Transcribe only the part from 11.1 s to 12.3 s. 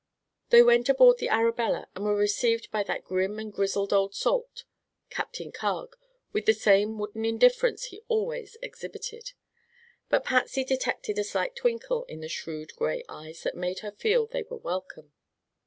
a slight twinkle in the